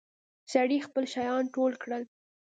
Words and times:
سړي 0.51 0.77
خپل 0.87 1.03
شيان 1.13 1.43
ټول 1.55 1.71
کړل. 1.83 2.03